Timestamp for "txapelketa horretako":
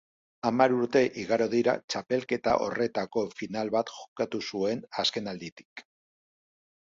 1.93-3.23